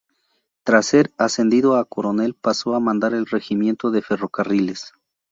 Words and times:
Tras 0.63 0.87
ser 0.87 1.11
ascendido 1.19 1.75
a 1.75 1.85
coronel 1.85 2.33
pasó 2.33 2.73
a 2.73 2.79
mandar 2.79 3.13
el 3.13 3.27
Regimiento 3.27 3.91
de 3.91 4.01
Ferrocarriles. 4.01 4.93